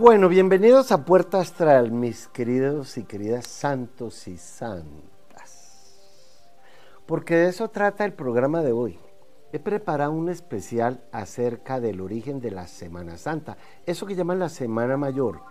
[0.00, 5.94] Bueno, bienvenidos a Puerta Astral, mis queridos y queridas santos y santas.
[7.04, 8.98] Porque de eso trata el programa de hoy.
[9.52, 14.48] He preparado un especial acerca del origen de la Semana Santa, eso que llaman la
[14.48, 15.42] Semana Mayor,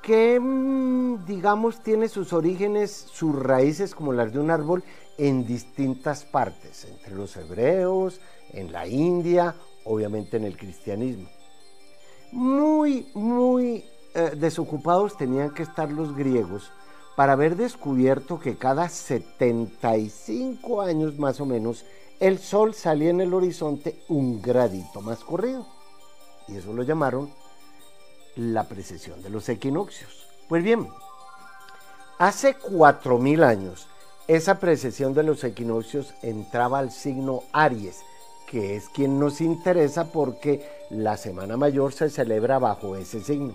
[0.00, 4.84] que mm, digamos tiene sus orígenes, sus raíces como las de un árbol
[5.18, 8.20] en distintas partes, entre los hebreos,
[8.52, 11.28] en la India, obviamente en el cristianismo.
[12.32, 16.72] Muy, muy eh, desocupados tenían que estar los griegos
[17.14, 21.84] para haber descubierto que cada 75 años más o menos
[22.20, 25.66] el sol salía en el horizonte un gradito más corrido.
[26.48, 27.30] Y eso lo llamaron
[28.36, 30.26] la precesión de los equinoccios.
[30.48, 30.88] Pues bien,
[32.18, 33.88] hace 4.000 años
[34.26, 38.02] esa precesión de los equinoccios entraba al signo Aries,
[38.52, 43.54] que es quien nos interesa porque la Semana Mayor se celebra bajo ese signo.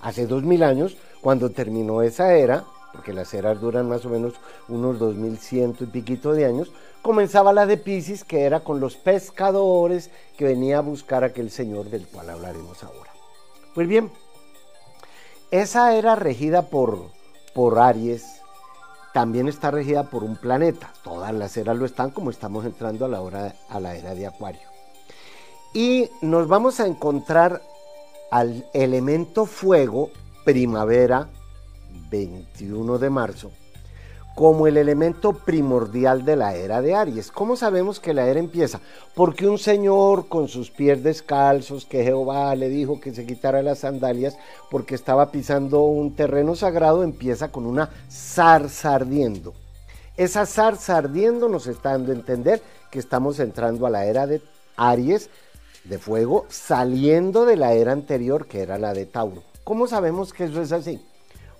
[0.00, 4.34] Hace 2.000 años, cuando terminó esa era, porque las eras duran más o menos
[4.68, 6.70] unos 2100 y piquito de años,
[7.02, 11.90] comenzaba la de Pisces, que era con los pescadores que venía a buscar aquel señor
[11.90, 13.10] del cual hablaremos ahora.
[13.74, 14.12] Pues bien,
[15.50, 17.10] esa era regida por,
[17.54, 18.40] por Aries,
[19.16, 20.92] también está regida por un planeta.
[21.02, 24.26] Todas las eras lo están, como estamos entrando a la, hora, a la era de
[24.26, 24.68] Acuario.
[25.72, 27.62] Y nos vamos a encontrar
[28.30, 30.10] al elemento fuego,
[30.44, 31.30] primavera,
[32.10, 33.52] 21 de marzo,
[34.36, 37.32] como el elemento primordial de la era de Aries.
[37.32, 38.80] ¿Cómo sabemos que la era empieza?
[39.14, 43.78] Porque un señor con sus pies descalzos, que Jehová le dijo que se quitara las
[43.78, 44.36] sandalias
[44.70, 49.54] porque estaba pisando un terreno sagrado, empieza con una zarza ardiendo.
[50.18, 52.60] Esa zarza ardiendo nos está dando a entender
[52.90, 54.42] que estamos entrando a la era de
[54.76, 55.30] Aries,
[55.84, 59.42] de fuego, saliendo de la era anterior que era la de Tauro.
[59.64, 61.00] ¿Cómo sabemos que eso es así?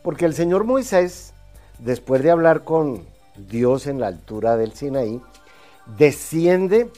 [0.03, 1.32] Porque el señor Moisés
[1.78, 3.04] después de hablar con
[3.37, 5.20] Dios en la altura del Sinaí,
[5.98, 6.91] desciende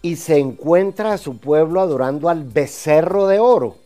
[0.00, 3.76] y se encuentra a su pueblo adorando al becerro de oro.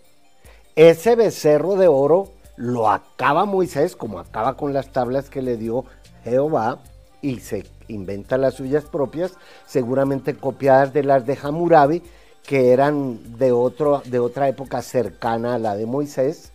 [0.74, 5.84] Ese becerro de oro lo acaba Moisés, como acaba con las tablas que le dio
[6.24, 6.78] Jehová,
[7.20, 9.32] y se inventa las suyas propias,
[9.66, 12.02] seguramente copiadas de las de Hammurabi,
[12.42, 16.52] que eran de, otro, de otra época cercana a la de Moisés.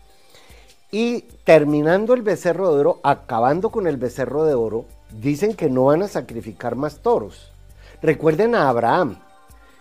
[0.93, 5.85] Y terminando el becerro de oro, acabando con el becerro de oro, dicen que no
[5.85, 7.53] van a sacrificar más toros.
[8.01, 9.17] Recuerden a Abraham,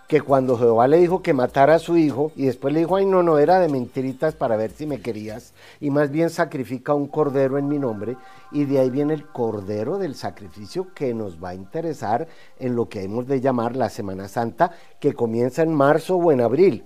[0.06, 3.06] que cuando Jehová le dijo que matara a su hijo, y después le dijo, ay,
[3.06, 7.08] no, no, era de mentiritas para ver si me querías, y más bien sacrifica un
[7.08, 8.16] cordero en mi nombre,
[8.52, 12.28] y de ahí viene el cordero del sacrificio que nos va a interesar
[12.58, 16.40] en lo que hemos de llamar la Semana Santa, que comienza en marzo o en
[16.40, 16.84] abril.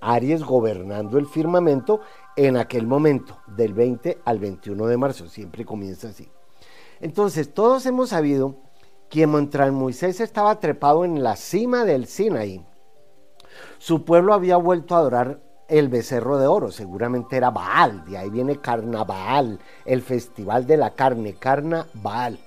[0.00, 2.00] Aries gobernando el firmamento
[2.36, 6.28] en aquel momento, del 20 al 21 de marzo, siempre comienza así.
[7.00, 8.56] Entonces, todos hemos sabido
[9.08, 12.64] que mientras Moisés estaba trepado en la cima del Sinaí,
[13.78, 18.30] su pueblo había vuelto a adorar el becerro de oro, seguramente era Baal, de ahí
[18.30, 22.38] viene Carnaval, el festival de la carne, Carna Baal.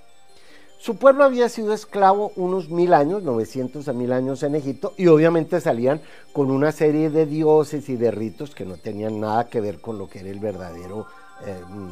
[0.80, 5.08] Su pueblo había sido esclavo unos mil años, 900 a mil años en Egipto, y
[5.08, 6.00] obviamente salían
[6.32, 9.98] con una serie de dioses y de ritos que no tenían nada que ver con
[9.98, 11.06] lo que era el verdadero
[11.46, 11.90] eh, mm,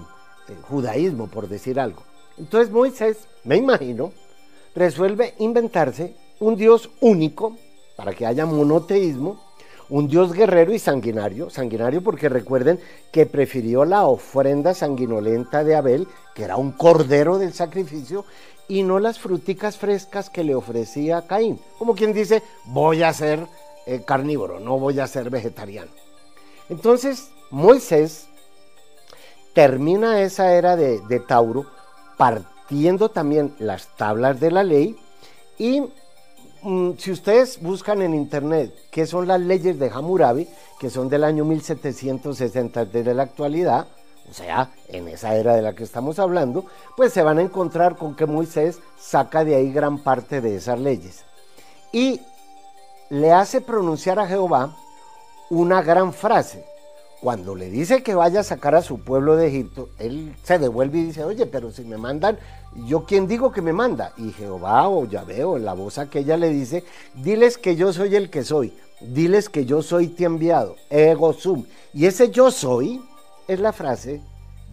[0.48, 2.02] eh, judaísmo, por decir algo.
[2.38, 4.14] Entonces Moisés, me imagino,
[4.74, 7.58] resuelve inventarse un dios único
[7.98, 9.38] para que haya monoteísmo,
[9.90, 12.80] un dios guerrero y sanguinario, sanguinario porque recuerden
[13.12, 18.26] que prefirió la ofrenda sanguinolenta de Abel, que era un cordero del sacrificio,
[18.68, 21.60] y no las fruticas frescas que le ofrecía Caín.
[21.78, 23.48] Como quien dice, voy a ser
[23.86, 25.92] eh, carnívoro, no voy a ser vegetariano.
[26.70, 28.28] Entonces, Moisés
[29.54, 31.66] termina esa era de, Tauro
[32.18, 34.98] partiendo también las tablas de la ley
[35.58, 35.82] y
[36.62, 40.48] mm, si ustedes buscan en internet qué son las leyes de Hammurabi,
[40.80, 43.88] que son del año 1760 desde la actualidad,
[44.30, 46.66] o sea, en esa era de la que estamos hablando,
[46.96, 50.80] pues se van a encontrar con que Moisés saca de ahí gran parte de esas
[50.80, 51.24] leyes.
[51.94, 52.22] Y
[53.10, 54.76] le hace pronunciar a Jehová
[55.50, 56.66] una gran frase.
[57.22, 61.00] Cuando le dice que vaya a sacar a su pueblo de Egipto, él se devuelve
[61.00, 62.38] y dice, oye, pero si me mandan,
[62.86, 64.14] ¿yo quién digo que me manda?
[64.18, 66.84] Y Jehová o Yahvé o la voz aquella le dice,
[67.16, 71.66] diles que yo soy el que soy, diles que yo soy te enviado, ego sum.
[71.92, 73.02] Y ese yo soy
[73.48, 74.22] es la frase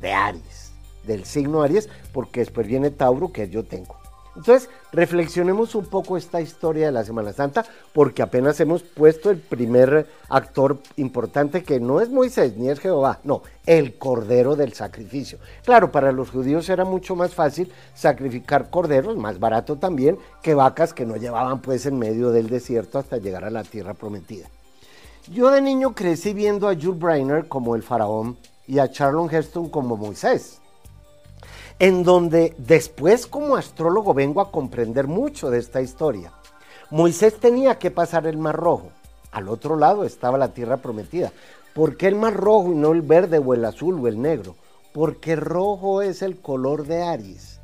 [0.01, 0.73] de Aries,
[1.05, 3.97] del signo Aries, porque después viene Tauro, que yo tengo.
[4.37, 9.39] Entonces, reflexionemos un poco esta historia de la Semana Santa, porque apenas hemos puesto el
[9.39, 15.39] primer actor importante que no es Moisés ni es Jehová, no, el cordero del sacrificio.
[15.65, 20.93] Claro, para los judíos era mucho más fácil sacrificar corderos, más barato también, que vacas
[20.93, 24.49] que no llevaban pues en medio del desierto hasta llegar a la tierra prometida.
[25.31, 28.37] Yo de niño crecí viendo a Jules Brainer como el faraón
[28.67, 30.61] y a Charlon Heston como Moisés
[31.79, 36.33] en donde después como astrólogo vengo a comprender mucho de esta historia.
[36.91, 38.91] Moisés tenía que pasar el Mar Rojo,
[39.33, 41.33] al otro lado estaba la tierra prometida.
[41.75, 44.55] ¿Por qué el Mar Rojo y no el verde o el azul o el negro?
[44.93, 47.59] Porque rojo es el color de Aries.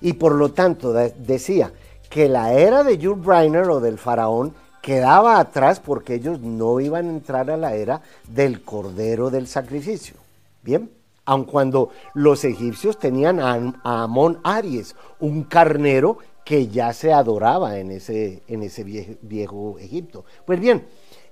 [0.00, 1.72] Y por lo tanto decía
[2.08, 4.54] que la era de Jules Briner o del faraón
[4.84, 10.16] quedaba atrás porque ellos no iban a entrar a la era del cordero del sacrificio.
[10.62, 10.90] Bien
[11.24, 17.90] aun cuando los egipcios tenían a, Amón Aries, un carnero que ya se adoraba en
[17.90, 20.26] ese, en ese viejo, Egipto.
[20.44, 20.86] Pues bien,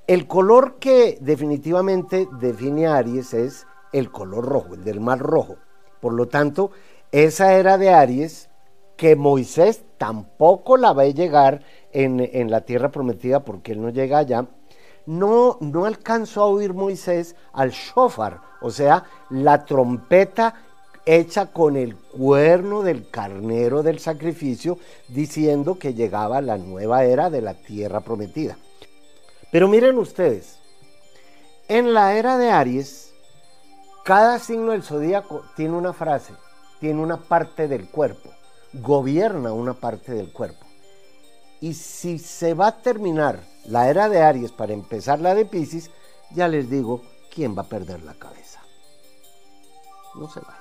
[0.07, 5.57] el color que definitivamente define a Aries es el color rojo, el del mar rojo.
[6.01, 6.71] Por lo tanto,
[7.11, 8.49] esa era de Aries
[9.03, 14.19] que Moisés tampoco la a llegar en, en la tierra prometida porque él no llega
[14.19, 14.47] allá,
[15.07, 20.55] no, no alcanzó a oír Moisés al shofar, o sea, la trompeta
[21.05, 24.79] hecha con el cuerno del carnero del sacrificio,
[25.09, 28.57] diciendo que llegaba la nueva era de la tierra prometida.
[29.51, 30.61] Pero miren ustedes,
[31.67, 33.13] en la era de Aries,
[34.05, 36.35] cada signo del zodíaco tiene una frase,
[36.79, 38.31] tiene una parte del cuerpo,
[38.73, 40.67] gobierna una parte del cuerpo.
[41.61, 45.91] Y si se va a terminar la era de Aries para empezar la de Pisces,
[46.35, 47.03] ya les digo
[47.33, 48.61] quién va a perder la cabeza.
[50.15, 50.59] No se vaya.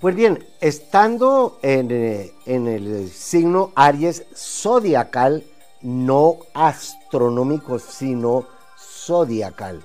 [0.00, 5.44] Pues bien, estando en, eh, en, el signo Aries zodiacal,
[5.80, 8.44] no astronómico, sino
[8.78, 9.82] zodiacal.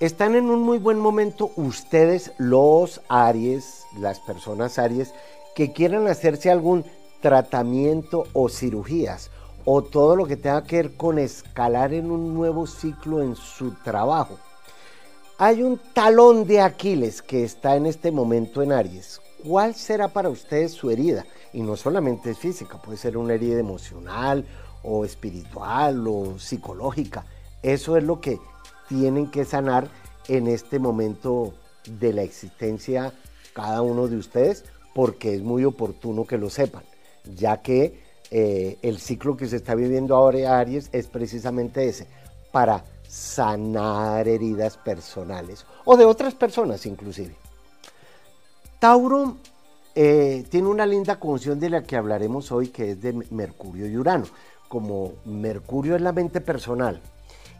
[0.00, 5.12] Están en un muy buen momento ustedes, los Aries, las personas Aries,
[5.56, 6.84] que quieran hacerse algún
[7.20, 9.32] tratamiento o cirugías
[9.64, 13.72] o todo lo que tenga que ver con escalar en un nuevo ciclo en su
[13.82, 14.38] trabajo.
[15.36, 19.20] Hay un talón de Aquiles que está en este momento en Aries.
[19.44, 21.26] ¿Cuál será para ustedes su herida?
[21.52, 24.46] Y no solamente es física, puede ser una herida emocional
[24.84, 27.26] o espiritual o psicológica.
[27.64, 28.38] Eso es lo que
[28.88, 29.88] tienen que sanar
[30.28, 31.54] en este momento
[32.00, 33.12] de la existencia
[33.52, 34.64] cada uno de ustedes,
[34.94, 36.84] porque es muy oportuno que lo sepan,
[37.36, 38.00] ya que
[38.30, 42.06] eh, el ciclo que se está viviendo ahora Aries es precisamente ese,
[42.52, 47.34] para sanar heridas personales o de otras personas inclusive.
[48.78, 49.38] Tauro
[49.94, 53.96] eh, tiene una linda conjunción de la que hablaremos hoy, que es de Mercurio y
[53.96, 54.26] Urano.
[54.68, 57.00] Como Mercurio es la mente personal,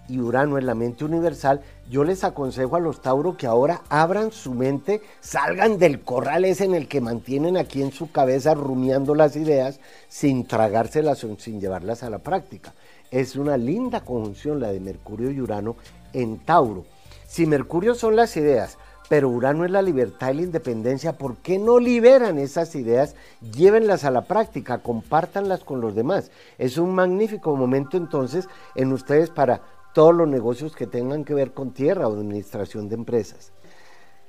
[0.08, 4.32] y Urano en la mente universal, yo les aconsejo a los Tauro que ahora abran
[4.32, 9.14] su mente, salgan del corral ese en el que mantienen aquí en su cabeza rumiando
[9.14, 12.74] las ideas sin tragárselas o sin llevarlas a la práctica.
[13.10, 15.76] Es una linda conjunción la de Mercurio y Urano
[16.12, 16.84] en Tauro.
[17.26, 21.58] Si Mercurio son las ideas, pero Urano es la libertad y la independencia, ¿por qué
[21.58, 23.16] no liberan esas ideas?
[23.40, 26.30] Llévenlas a la práctica, compártanlas con los demás.
[26.58, 29.62] Es un magnífico momento entonces en ustedes para
[29.94, 33.52] todos los negocios que tengan que ver con tierra o administración de empresas.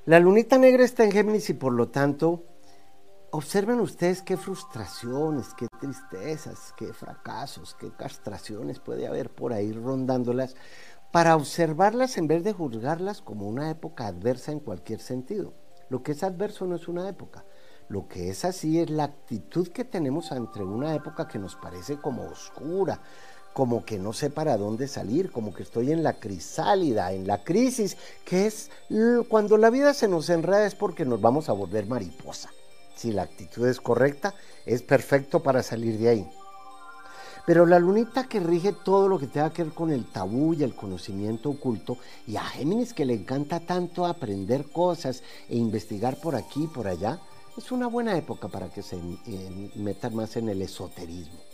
[0.06, 2.44] La lunita negra está en Géminis y por lo tanto,
[3.32, 10.56] observen ustedes qué frustraciones, qué tristezas, qué fracasos, qué castraciones puede haber por ahí rondándolas,
[11.12, 15.54] para observarlas en vez de juzgarlas como una época adversa en cualquier sentido.
[15.90, 17.46] Lo que es adverso no es una época,
[17.88, 21.98] lo que es así es la actitud que tenemos ante una época que nos parece
[21.98, 23.02] como oscura,
[23.54, 27.44] como que no sé para dónde salir, como que estoy en la crisálida, en la
[27.44, 28.70] crisis, que es
[29.28, 32.50] cuando la vida se nos enreda es porque nos vamos a volver mariposa.
[32.96, 34.34] Si la actitud es correcta,
[34.66, 36.30] es perfecto para salir de ahí.
[37.46, 40.64] Pero la lunita que rige todo lo que tenga que ver con el tabú y
[40.64, 46.36] el conocimiento oculto, y a Géminis que le encanta tanto aprender cosas e investigar por
[46.36, 47.20] aquí y por allá,
[47.58, 51.49] es una buena época para que se eh, metan más en el esoterismo.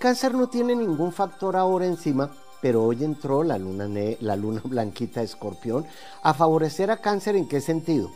[0.00, 2.30] Cáncer no tiene ningún factor ahora encima,
[2.62, 3.86] pero hoy entró la luna,
[4.20, 5.84] la luna blanquita de escorpión
[6.22, 8.10] a favorecer a cáncer en qué sentido?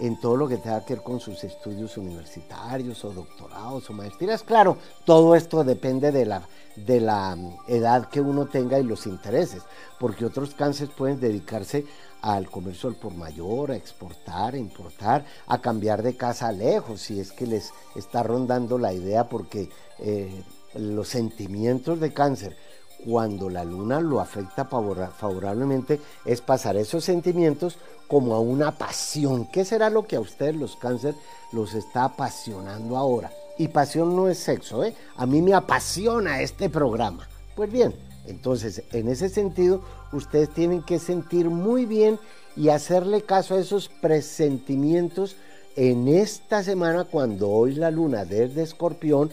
[0.00, 4.44] en todo lo que tenga que ver con sus estudios universitarios o doctorados o maestrías.
[4.44, 9.08] Claro, todo esto depende de la, de la mm, edad que uno tenga y los
[9.08, 9.62] intereses,
[9.98, 11.84] porque otros cánceres pueden dedicarse
[12.22, 17.18] al comercio al por mayor, a exportar, a importar, a cambiar de casa lejos, si
[17.18, 19.68] es que les está rondando la idea, porque
[19.98, 20.44] eh,
[20.78, 22.56] los sentimientos de cáncer,
[23.04, 29.46] cuando la luna lo afecta favorablemente, es pasar esos sentimientos como a una pasión.
[29.46, 31.14] ¿Qué será lo que a ustedes los cáncer
[31.52, 33.30] los está apasionando ahora?
[33.58, 34.94] Y pasión no es sexo, ¿eh?
[35.16, 37.28] A mí me apasiona este programa.
[37.54, 37.94] Pues bien,
[38.26, 39.82] entonces, en ese sentido,
[40.12, 42.18] ustedes tienen que sentir muy bien
[42.56, 45.36] y hacerle caso a esos presentimientos
[45.76, 49.30] en esta semana cuando hoy la luna desde escorpión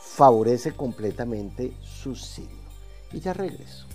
[0.00, 2.68] favorece completamente su signo.
[3.12, 3.86] Y ya regreso.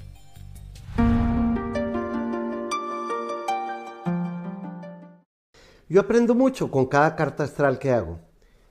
[5.90, 8.20] Yo aprendo mucho con cada carta astral que hago.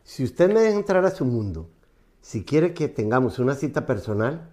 [0.02, 1.70] Si usted me deja entrar a su mundo,
[2.20, 4.52] si quiere que tengamos una cita personal,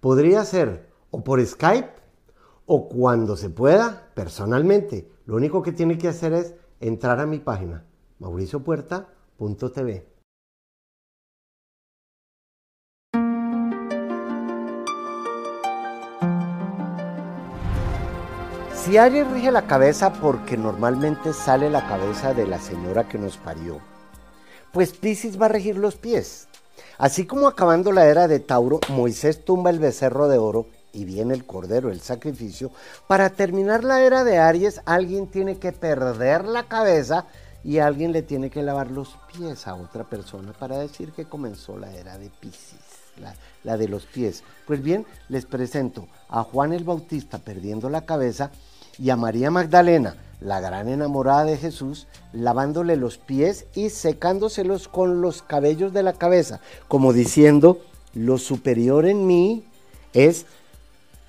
[0.00, 1.90] Podría ser o por Skype
[2.66, 5.10] o cuando se pueda personalmente.
[5.24, 7.84] Lo único que tiene que hacer es entrar a mi página
[8.18, 10.15] mauriciopuerta.tv.
[18.86, 23.36] Si Aries rige la cabeza porque normalmente sale la cabeza de la señora que nos
[23.36, 23.80] parió,
[24.72, 26.46] pues Pisces va a regir los pies.
[26.96, 31.34] Así como acabando la era de Tauro, Moisés tumba el becerro de oro y viene
[31.34, 32.70] el cordero, el sacrificio.
[33.08, 37.26] Para terminar la era de Aries, alguien tiene que perder la cabeza
[37.64, 41.76] y alguien le tiene que lavar los pies a otra persona para decir que comenzó
[41.76, 42.78] la era de Pisces,
[43.20, 44.44] la, la de los pies.
[44.64, 48.52] Pues bien, les presento a Juan el Bautista perdiendo la cabeza
[48.98, 55.20] y a María Magdalena la gran enamorada de Jesús, lavándole los pies y secándoselos con
[55.20, 57.80] los cabellos de la cabeza, como diciendo,
[58.14, 59.64] lo superior en mí
[60.12, 60.46] es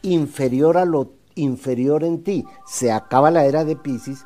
[0.02, 2.46] inferior a lo inferior en ti.
[2.66, 4.26] Se acaba la era de Pisces,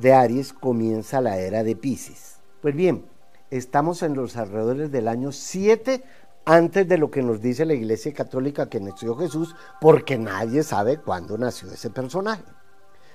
[0.00, 2.36] de Aries comienza la era de Pisces.
[2.60, 3.04] Pues bien,
[3.50, 6.02] estamos en los alrededores del año 7
[6.44, 10.98] antes de lo que nos dice la Iglesia Católica que nació Jesús, porque nadie sabe
[10.98, 12.42] cuándo nació ese personaje.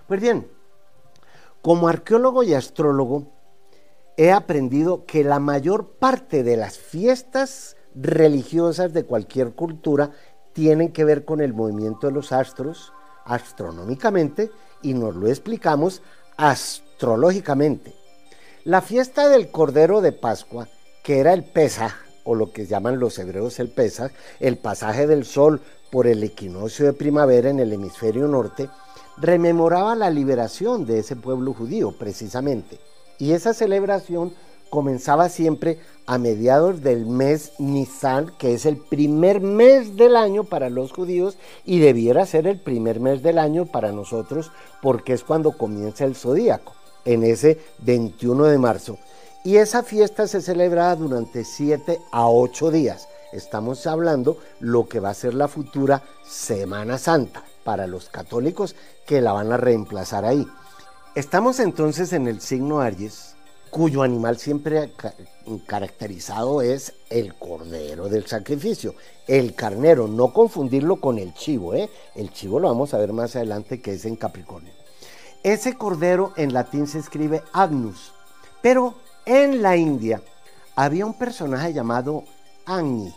[0.08, 0.48] Pues bien,
[1.62, 3.28] como arqueólogo y astrólogo,
[4.16, 10.12] he aprendido que la mayor parte de las fiestas religiosas de cualquier cultura
[10.54, 12.94] tienen que ver con el movimiento de los astros
[13.26, 14.50] astronómicamente
[14.82, 16.02] y nos lo explicamos
[16.38, 17.94] astrológicamente.
[18.64, 20.68] La fiesta del Cordero de Pascua,
[21.04, 25.26] que era el Pesaj, o lo que llaman los hebreos el Pesaj, el pasaje del
[25.26, 25.62] sol
[25.92, 28.70] por el equinoccio de primavera en el hemisferio norte,
[29.18, 32.80] rememoraba la liberación de ese pueblo judío precisamente.
[33.20, 34.34] Y esa celebración
[34.70, 40.70] comenzaba siempre a mediados del mes Nisan, que es el primer mes del año para
[40.70, 45.58] los judíos y debiera ser el primer mes del año para nosotros porque es cuando
[45.58, 46.74] comienza el zodíaco,
[47.06, 48.98] en ese 21 de marzo.
[49.44, 53.08] Y esa fiesta se celebraba durante 7 a 8 días.
[53.32, 59.20] Estamos hablando lo que va a ser la futura Semana Santa para los católicos que
[59.20, 60.48] la van a reemplazar ahí.
[61.16, 63.36] Estamos entonces en el signo Aries,
[63.72, 64.94] cuyo animal siempre
[65.66, 68.96] caracterizado es el cordero del sacrificio,
[69.28, 71.90] el carnero, no confundirlo con el chivo, ¿eh?
[72.16, 74.72] el chivo lo vamos a ver más adelante que es en Capricornio.
[75.44, 78.14] Ese cordero en latín se escribe Agnus,
[78.62, 78.96] pero
[79.26, 80.22] en la India
[80.74, 82.24] había un personaje llamado
[82.66, 83.14] Agni,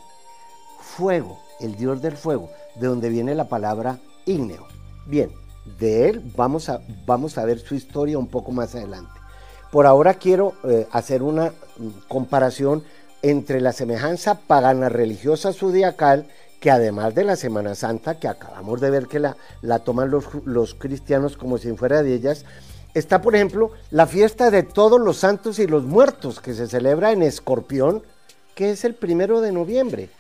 [0.81, 4.67] fuego, el dios del fuego, de donde viene la palabra ígneo.
[5.07, 5.31] Bien,
[5.79, 9.13] de él vamos a, vamos a ver su historia un poco más adelante.
[9.71, 12.83] Por ahora quiero eh, hacer una mm, comparación
[13.23, 16.27] entre la semejanza pagana religiosa zodiacal,
[16.59, 20.25] que además de la Semana Santa, que acabamos de ver que la, la toman los,
[20.45, 22.45] los cristianos como si fuera de ellas,
[22.95, 27.13] está por ejemplo la fiesta de todos los santos y los muertos, que se celebra
[27.13, 28.03] en Escorpión,
[28.55, 30.11] que es el primero de noviembre.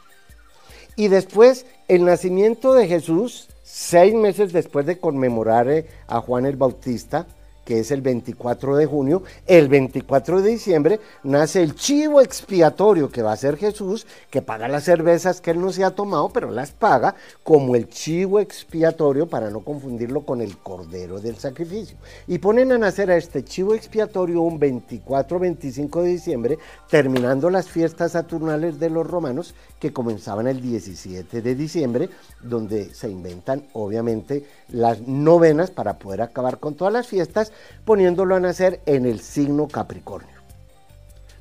[0.96, 6.56] Y después el nacimiento de Jesús, seis meses después de conmemorar eh, a Juan el
[6.56, 7.26] Bautista,
[7.64, 13.22] que es el 24 de junio, el 24 de diciembre nace el chivo expiatorio que
[13.22, 16.50] va a ser Jesús, que paga las cervezas que él no se ha tomado, pero
[16.50, 21.96] las paga como el chivo expiatorio para no confundirlo con el cordero del sacrificio.
[22.26, 26.58] Y ponen a nacer a este chivo expiatorio un 24-25 de diciembre,
[26.88, 32.10] terminando las fiestas saturnales de los romanos que comenzaban el 17 de diciembre,
[32.42, 37.50] donde se inventan obviamente las novenas para poder acabar con todas las fiestas
[37.84, 40.36] poniéndolo a nacer en el signo Capricornio.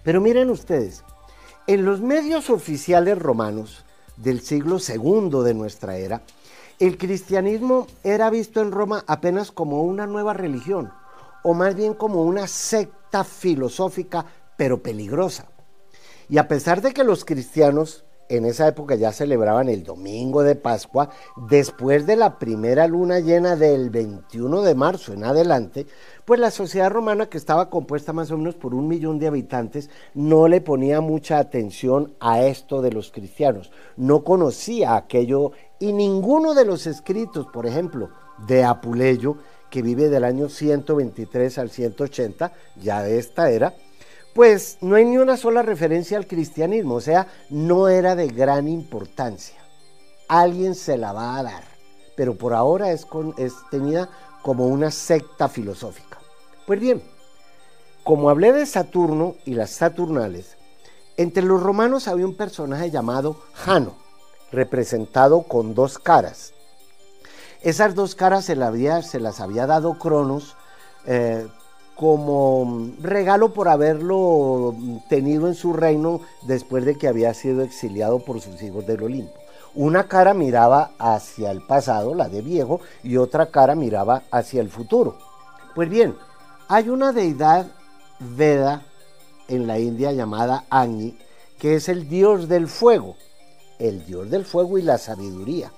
[0.04, 1.04] Pero miren ustedes,
[1.68, 3.84] en los medios oficiales romanos
[4.16, 6.22] del siglo II de nuestra era,
[6.80, 10.92] el cristianismo era visto en Roma apenas como una nueva religión,
[11.44, 15.46] o más bien como una secta filosófica, pero peligrosa.
[16.30, 20.56] Y a pesar de que los cristianos en esa época ya celebraban el domingo de
[20.56, 21.10] Pascua,
[21.50, 25.88] después de la primera luna llena del 21 de marzo en adelante,
[26.26, 29.90] pues la sociedad romana, que estaba compuesta más o menos por un millón de habitantes,
[30.14, 36.54] no le ponía mucha atención a esto de los cristianos, no conocía aquello y ninguno
[36.54, 38.10] de los escritos, por ejemplo,
[38.48, 39.38] de Apuleyo,
[39.72, 43.74] que vive del año 123 al 180, ya de esta era,
[44.34, 48.68] pues no hay ni una sola referencia al cristianismo, o sea, no era de gran
[48.68, 49.60] importancia.
[50.28, 51.64] Alguien se la va a dar,
[52.16, 53.08] pero por ahora es,
[53.72, 54.10] tenida
[54.42, 56.20] como una secta filosófica.
[56.68, 57.02] Pues bien,
[58.04, 60.58] como hablé de Saturno y las Saturnales,
[61.18, 63.96] entre los romanos había un personaje llamado Jano,
[64.52, 66.54] representado con dos caras.
[67.62, 68.56] Esas dos caras se,
[69.04, 70.56] se las había dado Cronos
[71.06, 71.48] eh,
[72.00, 74.74] como regalo por haberlo
[75.10, 79.34] tenido en su reino después de que había sido exiliado por sus hijos del Olimpo.
[79.76, 84.70] Una cara miraba hacia el pasado, la de viejo, y otra cara miraba hacia el
[84.70, 85.18] futuro.
[85.76, 86.16] Pues bien,
[86.70, 87.68] hay una deidad
[88.22, 88.86] Veda
[89.50, 91.18] en la India llamada Agni,
[91.58, 93.18] que es el dios del fuego,
[93.78, 95.74] el dios del fuego y la sabiduría.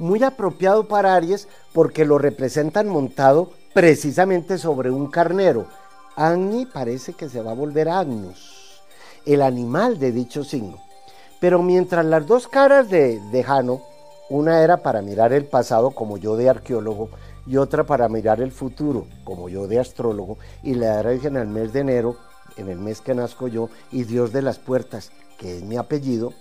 [0.00, 5.66] Muy apropiado para Aries porque lo representan montado precisamente sobre un carnero.
[6.16, 8.82] Agni parece que se va a volver Agnus,
[9.24, 10.78] el animal de dicho signo.
[11.40, 13.80] Pero mientras las dos caras de, de Jano,
[14.28, 17.08] una era para mirar el pasado como yo de arqueólogo
[17.46, 21.48] y otra para mirar el futuro como yo de astrólogo, y le daré en el
[21.48, 22.16] mes de enero,
[22.56, 26.32] en el mes que nazco yo, y Dios de las puertas, que es mi apellido,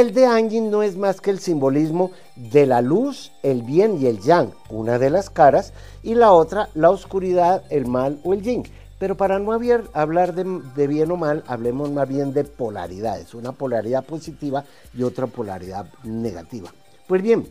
[0.00, 4.06] el de Angin no es más que el simbolismo de la luz, el bien y
[4.06, 8.42] el yang, una de las caras, y la otra la oscuridad, el mal o el
[8.42, 8.64] yin.
[8.98, 14.04] Pero para no hablar de, bien o mal, hablemos más bien de polaridades, una polaridad
[14.04, 16.74] positiva y otra polaridad negativa.
[17.06, 17.46] Pues bien,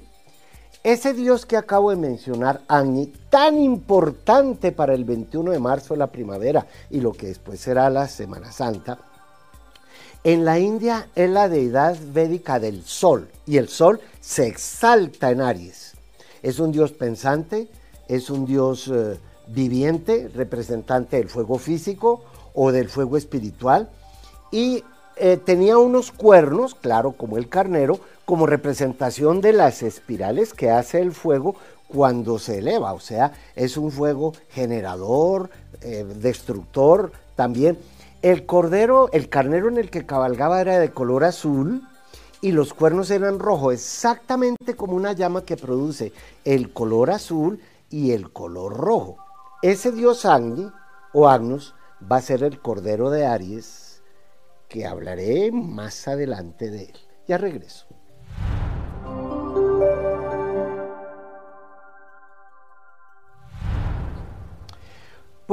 [0.84, 6.08] ese Dios que acabo de mencionar, Agni, tan importante para el 21 de marzo, la
[6.08, 9.00] primavera, y lo que después será la Semana Santa,
[10.24, 15.42] en la India es la deidad védica del sol y el sol se exalta en
[15.42, 15.94] Aries.
[16.42, 17.68] Es un dios pensante,
[18.08, 23.90] es un dios eh, viviente, representante del fuego físico o del fuego espiritual.
[24.52, 24.84] Y
[25.18, 31.02] eh, tenía unos cuernos, claro, como el carnero, como representación de las espirales que hace
[31.02, 31.56] el fuego
[31.88, 37.78] cuando se eleva, o sea, es un fuego generador, eh, destructor también
[38.24, 41.86] el cordero, el carnero en el que cabalgaba era de color azul
[42.42, 46.14] y los cuernos eran rojos, exactamente como una llama que produce
[46.46, 47.60] el color azul
[47.90, 49.18] y el color rojo.
[49.62, 50.72] Ese dios Agni
[51.14, 51.76] o Agnus
[52.10, 54.02] va a ser el cordero de Aries,
[54.70, 56.98] que hablaré más adelante de él.
[57.28, 57.88] Ya regreso.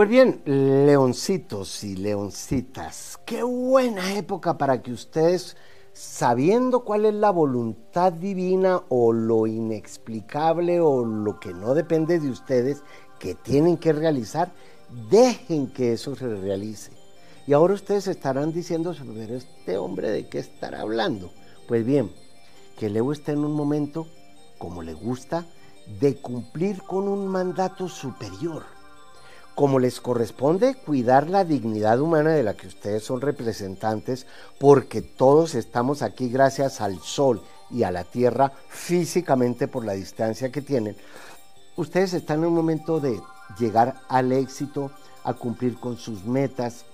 [0.00, 5.58] Pues bien, leoncitos y leoncitas, qué buena época para que ustedes,
[5.92, 12.30] sabiendo cuál es la voluntad divina o lo inexplicable o lo que no depende de
[12.30, 12.82] ustedes,
[13.18, 14.50] que tienen que realizar,
[15.10, 16.92] dejen que eso se realice.
[17.46, 21.30] Y ahora ustedes estarán diciendo, pero este hombre de qué estará hablando.
[21.68, 22.10] Pues bien,
[22.78, 24.06] que Leo está en un momento,
[24.56, 25.44] como le gusta,
[26.00, 28.79] de cumplir con un mandato superior
[29.60, 34.26] como les corresponde cuidar la dignidad humana de la que ustedes son representantes,
[34.58, 40.50] porque todos estamos aquí gracias al sol y a la tierra físicamente por la distancia
[40.50, 40.96] que tienen,
[41.76, 43.20] ustedes están en un momento de
[43.58, 44.92] llegar al éxito,
[45.24, 46.86] a cumplir con sus metas,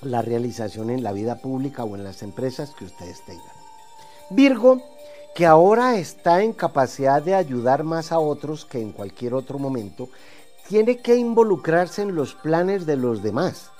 [0.00, 3.46] la realización en la vida pública o en las empresas que ustedes tengan.
[4.28, 4.82] Virgo,
[5.36, 10.08] que ahora está en capacidad de ayudar más a otros que en cualquier otro momento,
[10.72, 13.70] tiene que involucrarse en los planes de los demás,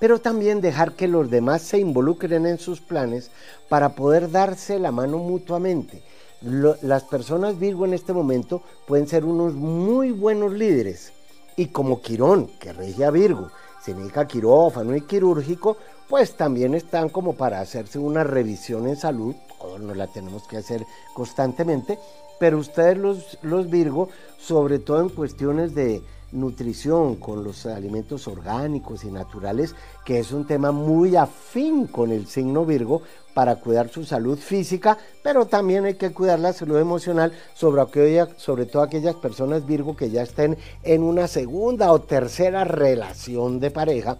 [0.00, 3.30] pero también dejar que los demás se involucren en sus planes
[3.68, 6.02] para poder darse la mano mutuamente.
[6.40, 11.12] las personas Virgo en este momento pueden ser unos muy buenos líderes.
[11.56, 15.76] Y como Quirón, que rige a Virgo, significa quirófano y quirúrgico,
[16.08, 20.56] pues también están como para hacerse una revisión en salud, o no la tenemos que
[20.56, 22.00] hacer constantemente,
[22.40, 26.02] pero ustedes los, los Virgo, sobre todo en cuestiones de
[26.32, 32.26] nutrición, con los alimentos orgánicos y naturales, que es un tema muy afín con el
[32.26, 33.02] signo Virgo
[33.34, 38.66] para cuidar su salud física, pero también hay que cuidar la salud emocional, sobre, sobre
[38.66, 44.18] todo aquellas personas Virgo que ya estén en una segunda o tercera relación de pareja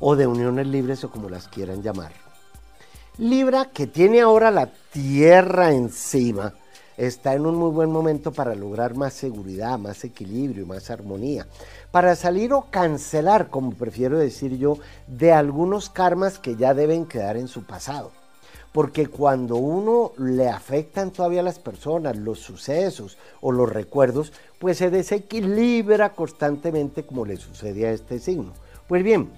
[0.00, 2.12] o de uniones libres o como las quieran llamar.
[3.18, 6.54] Libra, que tiene ahora la tierra encima,
[6.98, 11.46] está en un muy buen momento para lograr más seguridad, más equilibrio, más armonía,
[11.92, 17.36] para salir o cancelar, como prefiero decir yo, de algunos karmas que ya deben quedar
[17.36, 18.10] en su pasado.
[18.72, 24.90] Porque cuando uno le afectan todavía las personas, los sucesos o los recuerdos, pues se
[24.90, 28.52] desequilibra constantemente como le sucede a este signo.
[28.86, 29.30] Pues bien,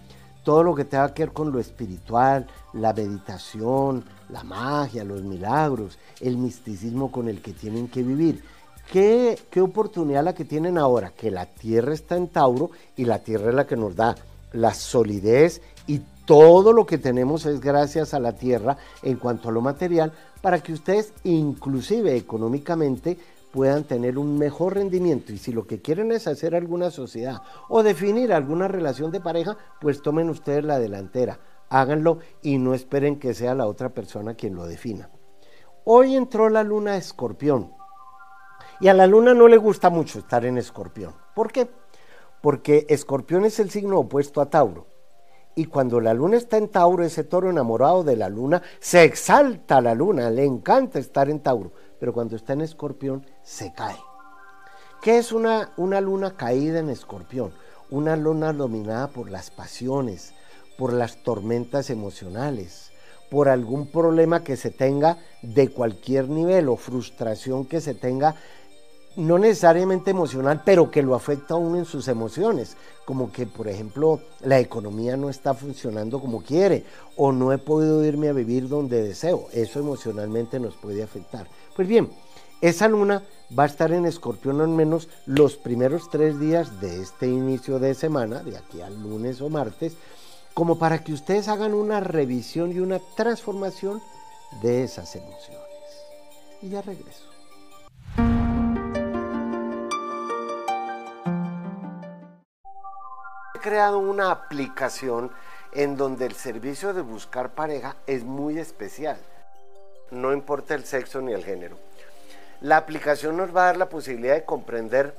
[0.44, 5.99] todo lo que tenga que ver con lo espiritual, la meditación, la magia, los milagros,
[6.21, 8.43] el misticismo con el que tienen que vivir.
[8.93, 11.11] ¿Qué, ¿Qué, oportunidad la que tienen ahora?
[11.11, 14.16] Que la tierra está en Tauro y la tierra es la que nos da
[14.53, 19.53] la solidez y todo lo que tenemos es gracias a la tierra en cuanto a
[19.53, 23.19] lo material para que ustedes inclusive económicamente
[23.51, 25.33] puedan tener un mejor rendimiento.
[25.33, 29.57] Y si lo que quieren es hacer alguna sociedad o definir alguna relación de pareja,
[29.81, 31.38] pues tomen ustedes la delantera,
[31.70, 35.09] háganlo y no esperen que sea la otra persona quien lo defina.
[35.85, 37.72] Hoy entró la luna escorpión.
[38.80, 41.14] Y a la luna no le gusta mucho estar en escorpión.
[41.35, 41.70] ¿Por qué?
[42.42, 44.87] Porque escorpión es el signo opuesto a Tauro.
[45.54, 49.80] Y cuando la luna está en Tauro, ese toro enamorado de la luna, se exalta
[49.80, 53.98] la luna, le encanta estar en Tauro pero cuando está en escorpión se cae.
[55.02, 57.52] ¿Qué es una, una luna caída en escorpión?
[57.90, 60.33] Una luna dominada por las pasiones,
[60.81, 62.90] por las tormentas emocionales,
[63.31, 68.35] por algún problema que se tenga de cualquier nivel o frustración que se tenga
[69.14, 73.69] no necesariamente emocional, pero que lo afecta a uno en sus emociones, como que, por
[73.69, 78.66] ejemplo, la economía no está funcionando como quiere, o no he podido irme a vivir
[78.66, 79.49] donde deseo.
[79.53, 81.47] Eso emocionalmente nos puede afectar.
[81.77, 82.09] Pues bien,
[82.62, 83.23] esa luna
[83.57, 87.95] va a estar en escorpión al menos los primeros tres días de este inicio de
[87.95, 89.99] semana, de aquí al lunes o martes,
[90.55, 94.03] como para que ustedes hagan una revisión y una transformación
[94.63, 95.61] de esas emociones.
[96.63, 97.31] Y ya regreso.
[103.61, 105.31] creado una aplicación
[105.73, 109.19] en donde el servicio de buscar pareja es muy especial.
[110.11, 111.77] No importa el sexo ni el género.
[112.61, 115.15] La aplicación nos va a dar la posibilidad de comprender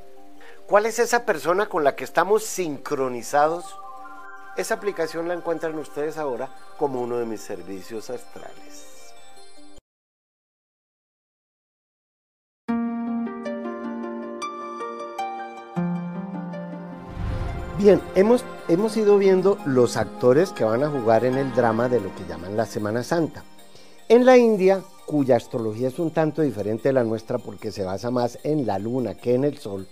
[0.67, 3.77] cuál es esa persona con la que estamos sincronizados.
[4.57, 8.87] Esa aplicación la encuentran ustedes ahora como uno de mis servicios astrales.
[17.77, 22.01] Bien, hemos, hemos ido viendo los actores que van a jugar en el drama de
[22.01, 23.43] lo que llaman la Semana Santa.
[24.09, 28.11] En la India, cuya astrología es un tanto diferente de la nuestra porque se basa
[28.11, 29.87] más en la luna que en el sol,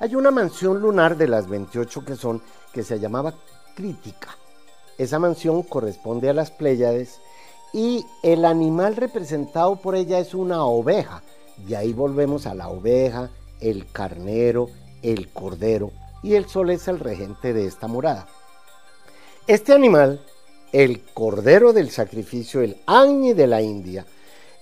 [0.00, 3.34] hay una mansión lunar de las 28 que son que se llamaba
[3.74, 4.36] Crítica.
[4.98, 7.20] Esa mansión corresponde a las Pléyades
[7.72, 11.22] y el animal representado por ella es una oveja.
[11.68, 13.30] Y ahí volvemos a la oveja,
[13.60, 14.68] el carnero,
[15.02, 15.90] el cordero
[16.22, 18.26] y el sol es el regente de esta morada.
[19.46, 20.20] Este animal,
[20.72, 24.06] el cordero del sacrificio, el Agni de la India,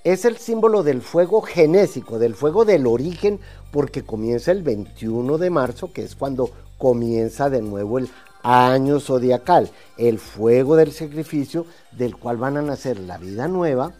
[0.04, 3.40] es el símbolo del fuego genésico, del fuego del origen,
[3.72, 8.08] porque comienza el 21 de marzo, que es cuando comienza de nuevo el
[8.42, 13.92] año zodiacal, el fuego del sacrificio, del cual van a nacer la vida nueva,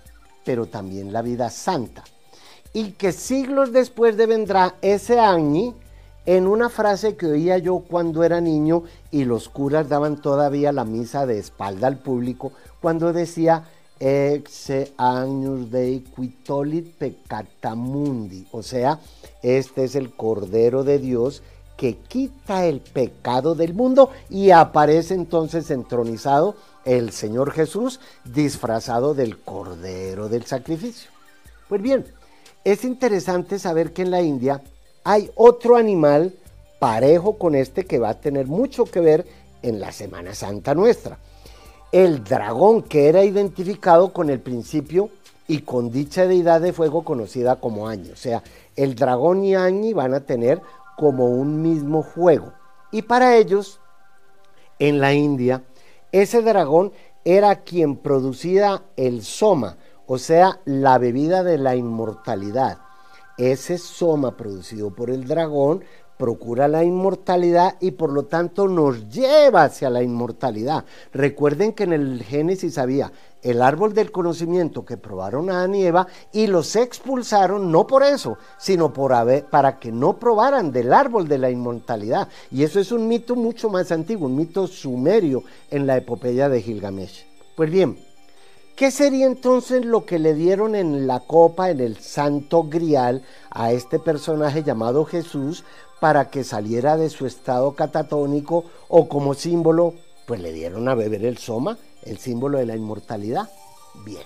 [0.44, 2.04] pero también la vida santa.
[2.72, 5.74] Y que siglos después de vendrá ese Agni,
[6.26, 10.84] en una frase que oía yo cuando era niño y los curas daban todavía la
[10.84, 13.64] misa de espalda al público, cuando decía
[13.98, 19.00] exe años de quitolit pecatamundi, o sea,
[19.42, 21.42] este es el Cordero de Dios
[21.78, 29.38] que quita el pecado del mundo y aparece entonces entronizado el Señor Jesús disfrazado del
[29.38, 31.08] Cordero del Sacrificio.
[31.68, 32.04] Pues bien,
[32.64, 34.60] es interesante saber que en la India
[35.04, 36.34] hay otro animal
[36.80, 39.24] parejo con este que va a tener mucho que ver
[39.62, 41.18] en la Semana Santa nuestra.
[41.92, 45.10] El dragón que era identificado con el principio
[45.46, 48.10] y con dicha deidad de fuego conocida como Añi.
[48.10, 48.42] O sea,
[48.76, 50.60] el dragón y Añi van a tener
[50.98, 52.52] como un mismo juego.
[52.92, 53.80] Y para ellos,
[54.78, 55.64] en la India,
[56.12, 56.92] ese dragón
[57.24, 62.78] era quien producía el soma, o sea, la bebida de la inmortalidad
[63.38, 65.84] ese soma producido por el dragón
[66.18, 70.84] procura la inmortalidad y por lo tanto nos lleva hacia la inmortalidad.
[71.12, 75.74] Recuerden que en el Génesis había el árbol del conocimiento que probaron a Adán
[76.32, 79.12] y los expulsaron no por eso, sino por
[79.50, 82.28] para que no probaran del árbol de la inmortalidad.
[82.50, 86.62] Y eso es un mito mucho más antiguo, un mito sumerio en la epopeya de
[86.62, 87.24] Gilgamesh.
[87.56, 87.98] Pues bien,
[88.78, 93.72] ¿Qué sería entonces lo que le dieron en la copa, en el santo grial, a
[93.72, 95.64] este personaje llamado Jesús
[95.98, 99.94] para que saliera de su estado catatónico o como símbolo,
[100.26, 103.48] pues le dieron a beber el soma, el símbolo de la inmortalidad?
[104.04, 104.24] Bien,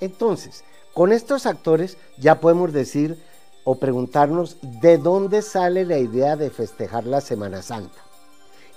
[0.00, 3.18] entonces, con estos actores ya podemos decir
[3.64, 7.98] o preguntarnos de dónde sale la idea de festejar la Semana Santa.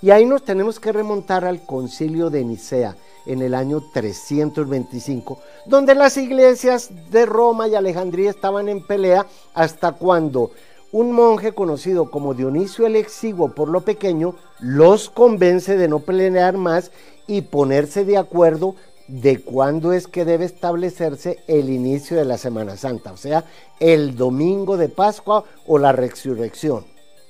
[0.00, 2.96] Y ahí nos tenemos que remontar al concilio de Nicea
[3.26, 9.92] en el año 325, donde las iglesias de Roma y Alejandría estaban en pelea hasta
[9.92, 10.52] cuando
[10.92, 16.56] un monje conocido como Dionisio el Exiguo por lo pequeño los convence de no pelear
[16.56, 16.90] más
[17.28, 18.74] y ponerse de acuerdo
[19.06, 23.44] de cuándo es que debe establecerse el inicio de la Semana Santa, o sea,
[23.78, 26.84] el domingo de Pascua o la resurrección.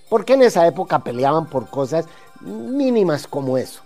[0.08, 2.06] Porque en esa época peleaban por cosas
[2.40, 3.82] mínimas como eso.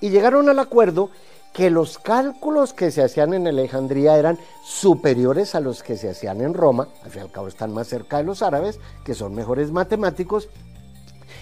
[0.00, 1.10] Y llegaron al acuerdo
[1.52, 6.40] que los cálculos que se hacían en Alejandría eran superiores a los que se hacían
[6.40, 9.34] en Roma, al fin y al cabo están más cerca de los árabes, que son
[9.34, 10.48] mejores matemáticos,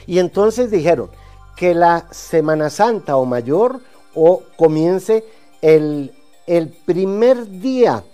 [0.07, 1.11] y entonces dijeron
[1.57, 3.81] que la Semana Santa o mayor
[4.15, 5.25] o comience
[5.63, 6.13] el,
[6.47, 8.05] el primer día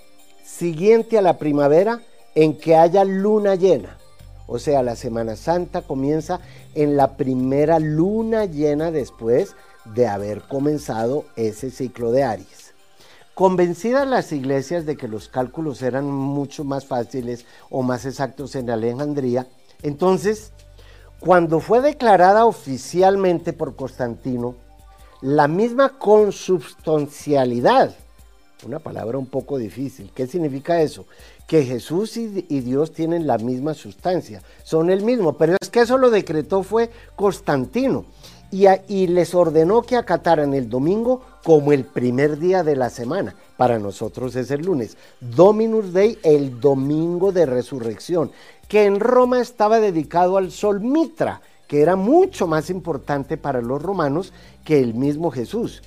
[0.45, 2.01] siguiente a la primavera
[2.35, 3.99] en que haya luna llena.
[4.47, 6.41] O sea, la Semana Santa comienza
[6.75, 12.75] en la primera luna llena después de haber comenzado ese ciclo de Aries.
[13.35, 18.69] Convencidas las iglesias de que los cálculos eran mucho más fáciles o más exactos en
[18.71, 19.47] Alejandría,
[19.83, 20.53] entonces,
[21.21, 24.57] cuando fue declarada oficialmente por Constantino,
[25.23, 27.95] la misma consubstancialidad,
[28.65, 31.07] una palabra un poco difícil, ¿qué significa eso?
[31.47, 32.29] Que Jesús y,
[32.61, 36.91] Dios tienen la misma sustancia, son el mismo, pero es que eso lo decretó fue
[37.17, 38.07] Constantino
[38.51, 43.35] y, les ordenó que acataran el domingo como el primer día de la semana.
[43.57, 44.97] Para nosotros es el lunes.
[45.21, 48.33] Dominus Dei, el domingo de resurrección,
[48.69, 53.81] que en Roma estaba dedicado al sol Mitra, que era mucho más importante para los
[53.81, 54.33] romanos
[54.65, 55.85] que el mismo Jesús.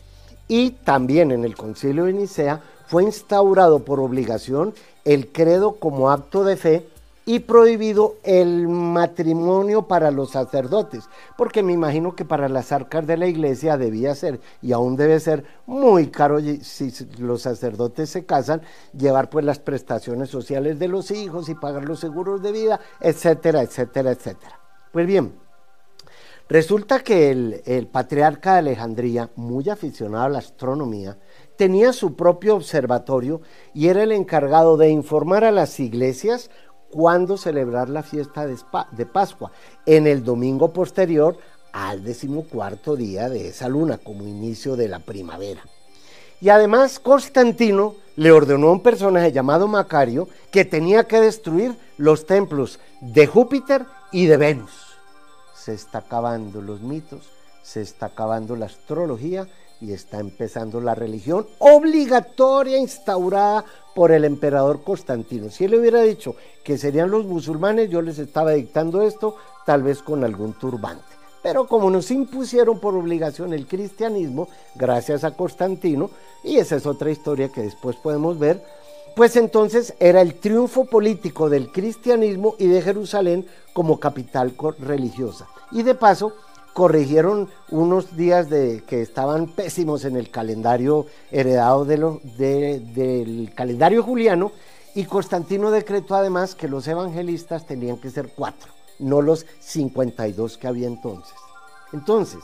[0.48, 6.46] Y también en el concilio de Nicea fue instaurado por obligación el credo como acto
[6.46, 6.88] de fe
[7.26, 11.04] y prohibido el matrimonio para los sacerdotes,
[11.38, 15.19] porque me imagino que para las arcas de la iglesia debía ser, y aún debe
[15.19, 18.62] ser muy caro si los sacerdotes se casan,
[18.98, 23.62] llevar pues las prestaciones sociales de los hijos y pagar los seguros de vida, etcétera,
[23.62, 24.60] etcétera, etcétera.
[24.93, 25.42] Pues bien,
[26.49, 31.17] resulta que el, patriarca de Alejandría, muy aficionado a la astronomía,
[31.58, 33.41] tenía su propio observatorio
[33.73, 36.49] y era el encargado de informar a las iglesias
[36.89, 39.51] cuándo celebrar la fiesta de, Pascua,
[39.86, 41.38] en el domingo posterior
[41.71, 45.63] al decimocuarto día de esa luna, como inicio de la primavera.
[46.39, 52.25] Y además Constantino le ordenó a un personaje llamado Macario que tenía que destruir los
[52.25, 54.83] templos de Júpiter y de Venus.
[55.63, 57.30] Se está acabando los mitos,
[57.62, 59.47] se está acabando la astrología
[59.80, 63.63] y está empezando la religión obligatoria instaurada
[63.95, 65.49] por el emperador Constantino.
[65.49, 70.04] Si él hubiera dicho que serían los musulmanes, yo les estaba dictando esto, tal vez
[70.04, 71.06] con algún turbante.
[71.41, 76.10] Pero como nos impusieron por obligación el cristianismo, gracias a Constantino,
[76.43, 78.62] y esa es otra historia que después podemos ver,
[79.15, 85.47] pues entonces era el triunfo político del cristianismo y de Jerusalén como capital religiosa.
[85.71, 86.34] Y de paso,
[86.73, 94.52] corrigieron unos días de, que estaban pésimos en el calendario heredado del calendario juliano
[94.95, 100.67] y Constantino decretó además que los evangelistas tenían que ser cuatro, no los 52 que
[100.67, 101.36] había entonces.
[101.93, 102.39] Entonces,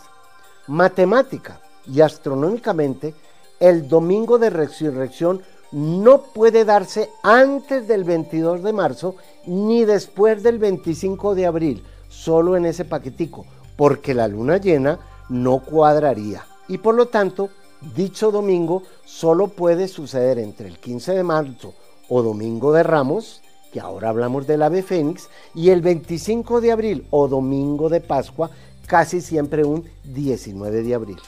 [0.67, 3.15] matemática y astronómicamente,
[3.59, 10.59] el domingo de resurrección no puede darse antes del 22 de marzo ni después del
[10.59, 13.45] 25 de abril, solo en ese paquetico
[13.79, 17.49] porque la luna llena no cuadraría y por lo tanto
[17.95, 21.73] dicho domingo solo puede suceder entre el 15 de marzo
[22.09, 27.07] o domingo de Ramos, que ahora hablamos del ave fénix, y el 25 de abril
[27.09, 28.49] o domingo de Pascua,
[28.85, 31.21] casi siempre un 19 de abril.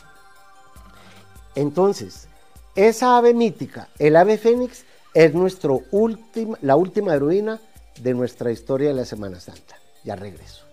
[1.55, 2.27] Entonces,
[2.75, 7.59] esa ave mítica, el ave fénix, es nuestro ultim, la última heroína
[7.99, 9.75] de nuestra historia de la Semana Santa.
[10.05, 10.63] Ya regreso.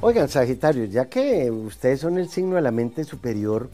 [0.00, 3.68] Oigan, Sagitario, ya que ustedes son el signo de la mente superior,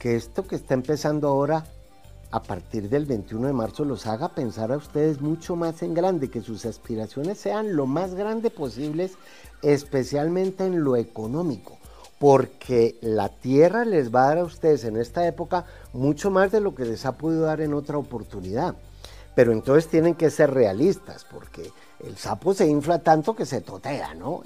[0.00, 1.64] que esto que está empezando ahora
[2.32, 6.30] a partir del 21 de marzo los haga pensar a ustedes mucho más en grande,
[6.30, 9.14] que sus aspiraciones sean lo más grande posibles,
[9.62, 11.78] especialmente en lo económico,
[12.18, 16.60] porque la tierra les va a dar a ustedes en esta época mucho más de
[16.60, 18.76] lo que les ha podido dar en otra oportunidad.
[19.34, 21.70] Pero entonces tienen que ser realistas, porque
[22.04, 24.42] el sapo se infla tanto que se totea, ¿no?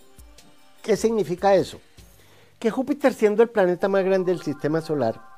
[0.83, 1.81] ¿Qué significa eso?
[2.59, 5.34] Que Júpiter siendo el planeta más grande del sistema solar,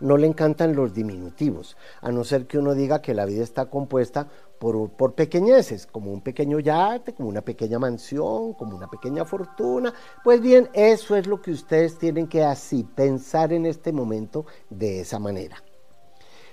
[0.00, 3.66] no le encantan los diminutivos, a no ser que uno diga que la vida está
[3.66, 9.94] compuesta por, pequeñeces, como un pequeño yate, como una pequeña mansión, como una pequeña fortuna.
[10.24, 15.00] Pues bien, eso es lo que ustedes tienen que así pensar en este momento de
[15.00, 15.62] esa manera.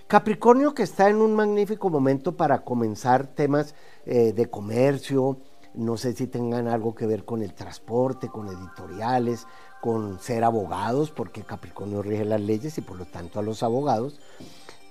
[0.08, 3.74] Capricornio que está en un magnífico momento para comenzar temas
[4.06, 5.40] eh, de comercio,
[5.74, 9.46] no sé si tengan algo que ver con el transporte, con editoriales,
[9.86, 14.20] con ser abogados, porque Capricornio rige las leyes y por lo tanto a los abogados.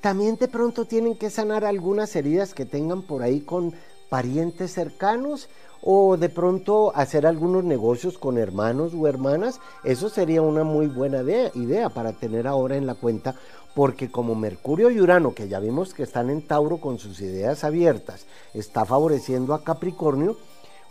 [0.01, 3.75] También de pronto tienen que sanar algunas heridas que tengan por ahí con
[4.09, 5.49] parientes cercanos
[5.83, 9.59] o de pronto hacer algunos negocios con hermanos o hermanas.
[9.83, 11.23] Eso sería una muy buena
[11.55, 13.35] idea para tener ahora en la cuenta,
[13.75, 17.65] porque como Mercurio y Urano, que ya vimos que están en Tauro con sus ideas
[17.65, 20.37] abiertas, está favoreciendo a Capricornio,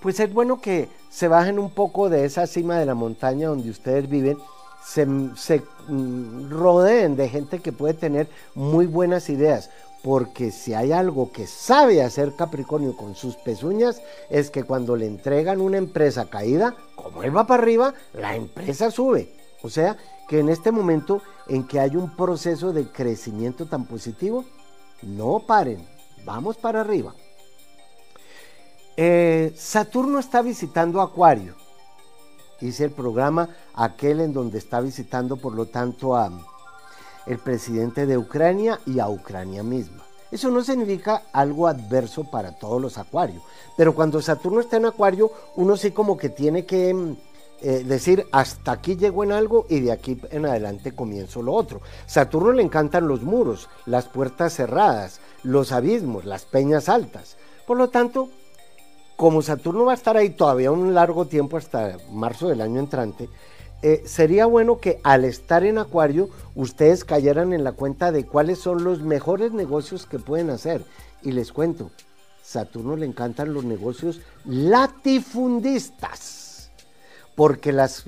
[0.03, 3.69] pues es bueno que se bajen un poco de esa cima de la montaña donde
[3.69, 4.37] ustedes viven,
[4.85, 9.69] se, mm, rodeen de gente que puede tener muy buenas ideas,
[10.03, 15.07] porque si hay algo que sabe hacer Capricornio con sus pezuñas, es que cuando le
[15.07, 19.31] entregan una empresa caída, como él va para arriba, la empresa sube.
[19.61, 19.95] O sea,
[20.27, 24.43] que en este momento en que hay un proceso de crecimiento tan positivo,
[25.01, 25.87] no paren,
[26.25, 27.15] vamos para arriba.
[28.95, 31.56] Eh, Saturno está visitando Acuario.
[32.62, 36.32] Hice el programa aquel en donde está visitando, por lo tanto, a
[37.25, 40.03] el presidente de Ucrania y a Ucrania misma.
[40.32, 43.43] Eso no significa algo adverso para todos los acuarios,
[43.77, 47.17] pero cuando Saturno está en Acuario, uno sí como que tiene que mm,
[47.62, 51.82] eh, decir, hasta aquí llego en algo y de aquí en adelante comienzo lo otro.
[52.08, 57.38] Saturno le encantan los muros, las puertas cerradas, los abismos, las peñas altas.
[57.67, 58.29] Por lo tanto,
[59.23, 63.29] como Saturno va a estar ahí todavía un largo tiempo hasta marzo del año entrante,
[63.81, 68.59] eh, sería bueno que al estar en Acuario ustedes cayeran en la cuenta de cuáles
[68.59, 70.83] son los mejores negocios que pueden hacer.
[71.21, 71.89] Y les cuento,
[72.41, 76.69] Saturno le encantan los negocios latifundistas,
[77.33, 78.03] porque las,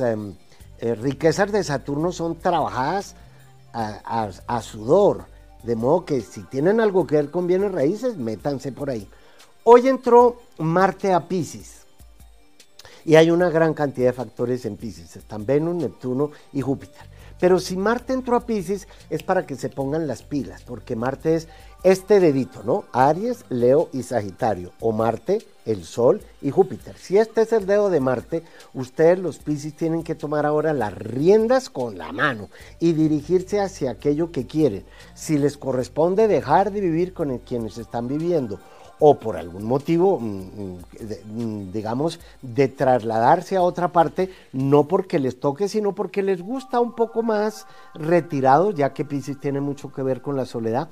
[0.00, 0.32] em,
[0.78, 3.16] eh, riquezas de Saturno son trabajadas
[3.74, 5.26] a sudor,
[5.62, 9.06] de modo que si tienen algo que ver con bienes raíces, métanse por ahí.
[9.66, 11.86] Hoy entró Marte a Pisces
[13.02, 15.16] y hay una gran cantidad de factores en Pisces.
[15.16, 17.08] Están Venus, Neptuno y Júpiter.
[17.40, 21.36] Pero si Marte entró a Pisces es para que se pongan las pilas, porque Marte
[21.36, 21.48] es
[21.82, 22.84] este dedito, ¿no?
[22.92, 26.94] Aries, Leo y Sagitario, o Marte, el Sol y Júpiter.
[26.98, 28.42] Si este es el dedo de Marte,
[28.74, 32.50] ustedes los Pisces tienen que tomar ahora las riendas con la mano
[32.80, 34.84] y dirigirse hacia aquello que quieren.
[35.14, 38.60] Si les corresponde dejar de vivir con quienes están viviendo
[38.98, 40.78] o por algún motivo, mm, mm,
[41.24, 46.80] mm, digamos, de trasladarse a otra parte, no porque les toque, sino porque les gusta
[46.80, 50.88] un poco más retirado, ya que Pisces tiene mucho que ver con la soledad,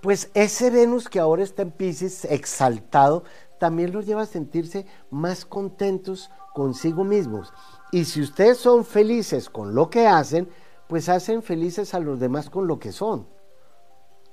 [0.00, 3.24] pues ese Venus que ahora está en Pisces, exaltado,
[3.58, 7.52] también los lleva a sentirse más contentos consigo mismos.
[7.92, 10.48] Y si ustedes son felices con lo que hacen,
[10.88, 13.26] pues hacen felices a los demás con lo que son.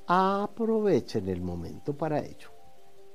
[0.08, 2.50] Aprovechen el momento para ello.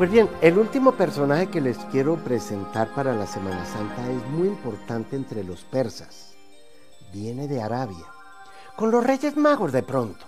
[0.00, 4.48] Pues bien, el último personaje que les quiero presentar para la Semana Santa es muy
[4.48, 6.36] importante entre los persas.
[7.12, 8.06] Viene de Arabia,
[8.76, 10.24] con los Reyes Magos de pronto.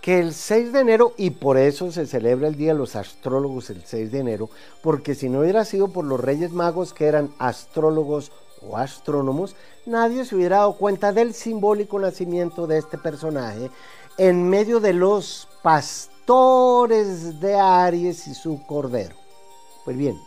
[0.00, 3.68] Que el 6 de enero, y por eso se celebra el Día de los Astrólogos
[3.70, 4.48] el 6 de enero,
[4.80, 8.30] porque si no hubiera sido por los Reyes Magos que eran astrólogos
[8.62, 9.56] o astrónomos,
[9.86, 13.72] nadie se hubiera dado cuenta del simbólico nacimiento de este personaje
[14.18, 15.48] en medio de los
[16.28, 19.16] pastores de Aries y su cordero.
[19.86, 20.20] Pues bien,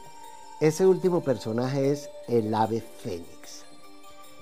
[0.60, 3.66] ese último personaje es el ave fénix.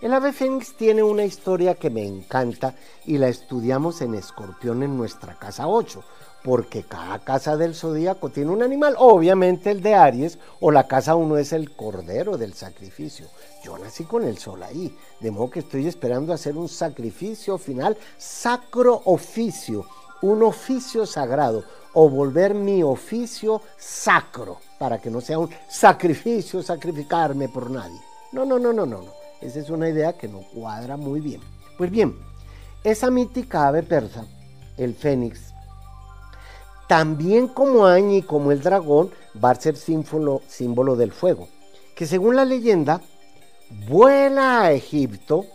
[0.02, 4.96] El ave fénix tiene una historia que me encanta y la estudiamos en Escorpión en
[4.96, 6.02] nuestra casa 8,
[6.46, 11.16] porque cada casa del zodíaco tiene un animal, obviamente el de Aries o la casa
[11.16, 13.28] 1 es el cordero del sacrificio.
[13.66, 17.98] Yo nací con el sol ahí, de modo que estoy esperando hacer un sacrificio final,
[18.18, 19.86] sacro oficio,
[20.22, 21.64] un oficio sagrado,
[21.94, 28.00] o volver mi oficio sacro, para que no sea un sacrificio, sacrificarme por nadie.
[28.32, 29.14] No, no, no, no, no, no.
[29.42, 31.42] Esa es una idea que no cuadra muy bien.
[31.78, 32.16] Pues bien,
[32.84, 34.26] esa mítica ave persa,
[34.78, 35.54] el fénix,
[36.88, 39.12] también como Añi y como el dragón,
[39.42, 41.48] va a ser símbolo, símbolo del fuego,
[41.96, 43.02] que según la leyenda,
[43.88, 45.46] vuela a Egipto,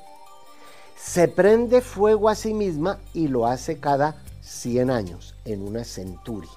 [0.97, 6.51] se prende fuego a sí misma y lo hace cada 100 años en una centuria.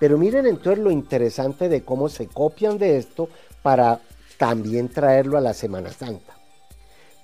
[0.00, 3.28] Pero miren entonces lo interesante de cómo se copian de esto
[3.62, 4.00] para
[4.38, 6.34] también traerlo a la Semana Santa.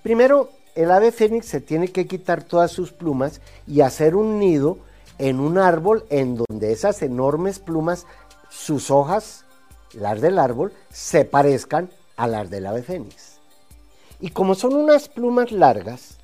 [0.03, 4.79] Primero, el ave fénix se tiene que quitar todas sus plumas y hacer un nido
[5.19, 8.07] en un árbol en donde esas enormes plumas,
[8.51, 9.45] sus hojas,
[9.93, 13.39] las del árbol, se parezcan a las del ave fénix.
[14.21, 16.19] Y como son unas plumas largas,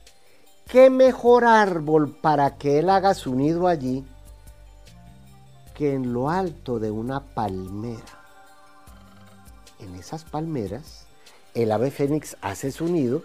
[0.70, 4.04] ¿qué mejor árbol para que él haga su nido allí
[5.74, 8.00] que en lo alto de una palmera?
[9.80, 11.06] En esas palmeras,
[11.54, 13.22] el ave fénix hace su nido,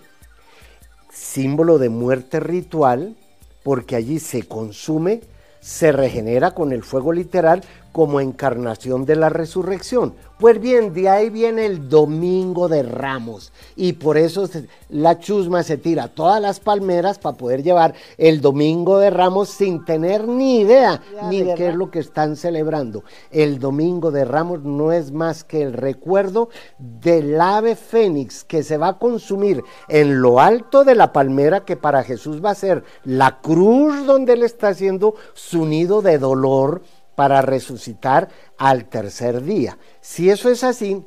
[1.12, 3.16] símbolo de muerte ritual,
[3.64, 5.22] porque allí se consume,
[5.60, 7.64] se regenera con el fuego literal
[7.96, 10.16] como encarnación de la resurrección.
[10.38, 14.50] Pues bien, de ahí viene el domingo de ramos y por eso
[14.90, 19.86] la chusma se tira todas las palmeras para poder llevar el domingo de ramos sin
[19.86, 23.06] tener ni idea ni de qué es lo que están celebrando.
[23.32, 28.76] El domingo de ramos no es más que el recuerdo del ave fénix que se
[28.76, 32.84] va a consumir en lo alto de la palmera que para Jesús va a ser
[33.06, 36.82] la cruz donde él está haciendo su nido de dolor
[37.16, 39.78] para resucitar al tercer día.
[40.02, 41.04] Si eso es así,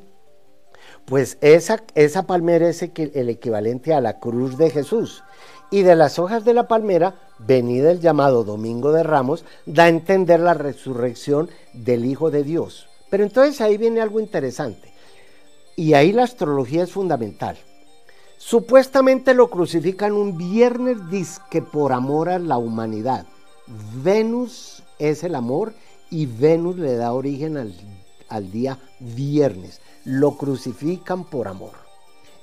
[1.05, 5.23] pues esa, esa palmera es el equivalente a la cruz de Jesús.
[5.71, 9.89] Y de las hojas de la palmera, venida el llamado Domingo de Ramos, da a
[9.89, 12.87] entender la resurrección del Hijo de Dios.
[13.09, 14.91] Pero entonces ahí viene algo interesante.
[15.75, 17.57] Y ahí la astrología es fundamental.
[18.37, 23.25] Supuestamente lo crucifican un viernes disque por amor a la humanidad.
[24.01, 25.73] Venus es el amor
[26.09, 27.57] y Venus le da origen
[28.29, 29.81] al, día viernes.
[30.05, 31.73] Lo crucifican por amor.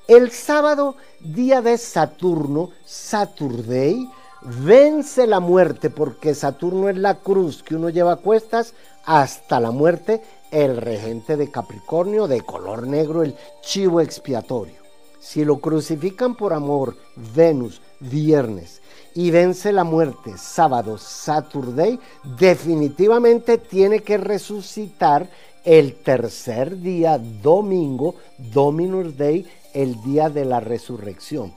[0.08, 4.08] El sábado, día de Saturno, Saturday,
[4.42, 9.72] vence la muerte porque Saturno es la cruz que uno lleva a cuestas hasta la
[9.72, 14.86] muerte, el regente de Capricornio de color negro, el chivo expiatorio.
[15.18, 16.96] Si lo crucifican por amor,
[17.34, 18.80] Venus, viernes,
[19.16, 21.98] y vence la muerte, sábado, Saturday,
[22.38, 25.26] definitivamente tiene que resucitar
[25.64, 31.54] el tercer día, domingo, Dominus Day, el día de la resurrección.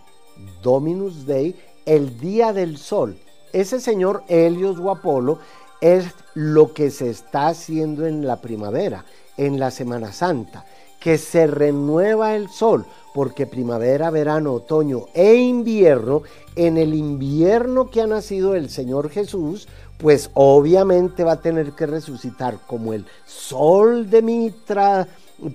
[0.63, 1.53] Dominus Day,
[1.85, 3.17] el día del sol.
[3.51, 5.39] Ese señor Helios o Apolo
[5.81, 6.05] es
[6.35, 9.03] lo que se está haciendo en la primavera,
[9.35, 10.65] en la Semana Santa,
[10.99, 16.23] que se renueva el sol porque primavera, verano, otoño e invierno,
[16.55, 21.85] en el invierno que ha nacido el Señor Jesús, pues obviamente va a tener que
[21.85, 25.07] resucitar como el sol de Mitra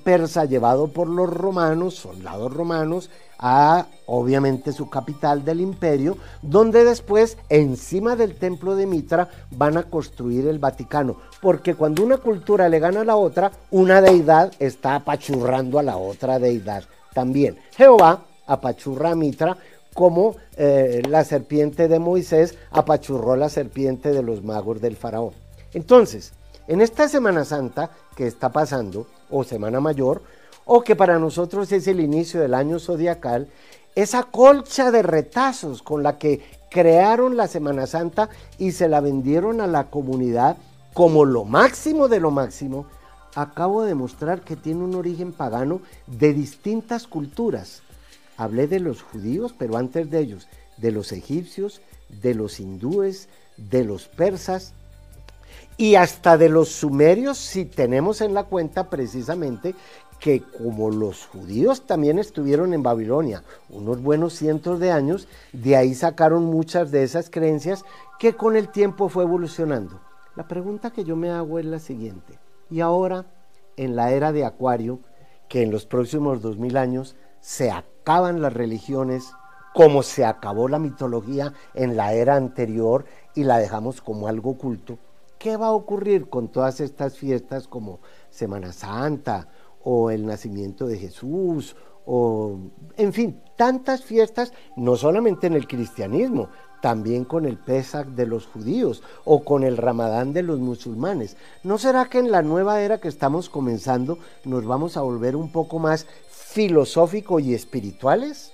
[0.02, 3.10] persa llevado por los romanos, soldados romanos,
[3.46, 9.82] a obviamente su capital del imperio, donde después encima del templo de Mitra van a
[9.82, 14.94] construir el Vaticano, porque cuando una cultura le gana a la otra, una deidad está
[14.94, 17.58] apachurrando a la otra deidad también.
[17.76, 19.58] Jehová apachurra a Mitra
[19.92, 25.34] como eh, la serpiente de Moisés apachurró la serpiente de los magos del faraón.
[25.74, 26.32] Entonces,
[26.66, 30.22] en esta Semana Santa que está pasando, o Semana Mayor,
[30.64, 33.48] o que para nosotros es el inicio del año zodiacal,
[33.94, 39.60] esa colcha de retazos con la que crearon la Semana Santa y se la vendieron
[39.60, 40.56] a la comunidad
[40.92, 42.86] como lo máximo de lo máximo,
[43.34, 47.82] acabo de mostrar que tiene un origen pagano de distintas culturas.
[48.36, 53.84] Hablé de los judíos, pero antes de ellos, de los egipcios, de los hindúes, de
[53.84, 54.72] los persas
[55.76, 59.74] y hasta de los sumerios, si tenemos en la cuenta precisamente
[60.24, 65.94] que como los judíos también estuvieron en Babilonia unos buenos cientos de años, de ahí
[65.94, 67.84] sacaron muchas de esas creencias
[68.18, 70.00] que con el tiempo fue evolucionando.
[70.34, 72.38] La pregunta que yo me hago es la siguiente.
[72.70, 73.26] Y ahora,
[73.76, 74.98] en la era de Acuario
[75.46, 79.30] que en los próximos dos mil años se acaban las religiones
[79.74, 83.04] como se acabó la mitología en la era anterior
[83.34, 84.96] y la dejamos como algo oculto.
[85.38, 88.00] ¿Qué va a ocurrir con todas estas fiestas como
[88.30, 89.48] Semana Santa
[89.84, 91.76] o el nacimiento de Jesús
[92.06, 92.58] o,
[92.96, 96.48] en fin, tantas fiestas, no solamente en el cristianismo,
[96.82, 101.36] también con el Pesach de los judíos o con el Ramadán de los musulmanes.
[101.62, 105.50] ¿No será que en la nueva era que estamos comenzando nos vamos a volver un
[105.50, 108.52] poco más filosóficos y espirituales?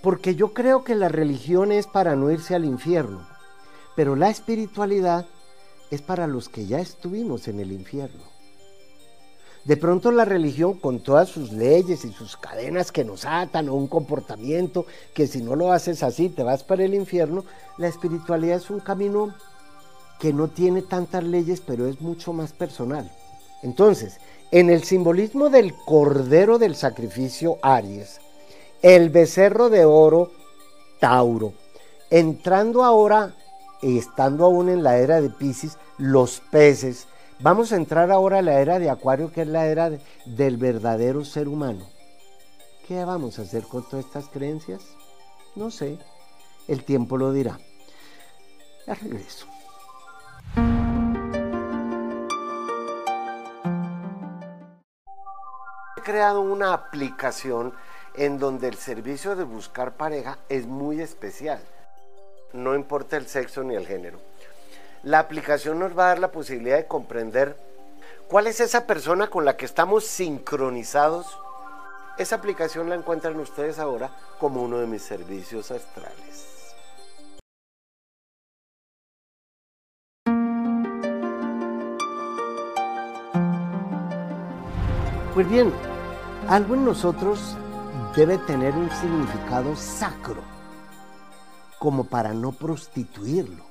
[0.00, 3.26] Porque yo creo que la religión es para no irse al infierno,
[3.94, 5.26] pero la espiritualidad
[5.90, 8.29] es para los que ya estuvimos en el infierno.
[9.64, 13.74] De pronto la religión con todas sus leyes y sus cadenas que nos atan o
[13.74, 17.44] un comportamiento que si no lo haces así te vas para el infierno,
[17.76, 19.34] la espiritualidad es un camino
[20.18, 23.10] que no tiene tantas leyes pero es mucho más personal.
[23.62, 24.18] Entonces,
[24.50, 28.20] en el simbolismo del cordero del sacrificio Aries,
[28.80, 30.30] el becerro de oro
[31.00, 31.52] Tauro,
[32.08, 33.34] entrando ahora
[33.82, 37.06] y estando aún en la era de Pisces, los peces,
[37.42, 39.90] Vamos a entrar ahora a la era de Acuario, que es la era
[40.26, 41.88] del verdadero ser humano.
[42.86, 44.82] ¿Qué vamos a hacer con todas estas creencias?
[45.56, 45.96] No sé,
[46.68, 47.58] el tiempo lo dirá.
[48.86, 49.46] Ya regreso.
[55.96, 57.72] He creado una aplicación
[58.16, 61.62] en donde el servicio de buscar pareja es muy especial.
[62.52, 64.29] No importa el sexo ni el género
[65.02, 67.56] la aplicación nos va a dar la posibilidad de comprender
[68.28, 71.38] cuál es esa persona con la que estamos sincronizados.
[72.18, 76.46] Esa aplicación la encuentran ustedes ahora como uno de mis servicios astrales.
[85.32, 85.72] Pues bien,
[86.48, 87.56] algo en nosotros
[88.14, 90.42] debe tener un significado sacro,
[91.78, 93.69] como para no prostituirlo.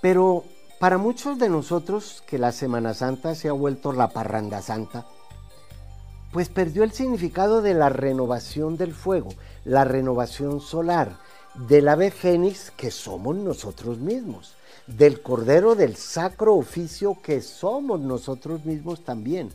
[0.00, 0.44] Pero
[0.78, 5.06] para muchos de nosotros que la Semana Santa se ha vuelto la parranda santa,
[6.32, 9.30] pues perdió el significado de la renovación del fuego,
[9.64, 11.16] la renovación solar,
[11.54, 14.54] del ave fénix que somos nosotros mismos,
[14.86, 19.50] del cordero del sacro oficio que somos nosotros mismos también.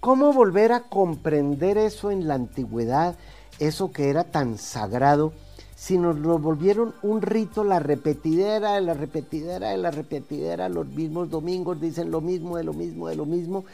[0.00, 3.16] ¿Cómo volver a comprender eso en la antigüedad,
[3.58, 5.32] eso que era tan sagrado?
[5.80, 12.10] Si nos volvieron un rito, la repetidera, la repetidera, la repetidera, los mismos domingos dicen
[12.10, 13.64] lo mismo, de lo mismo, de lo mismo.